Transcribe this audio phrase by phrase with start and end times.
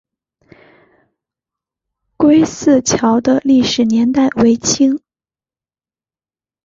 [2.17, 4.99] 归驷桥的历史年代为清。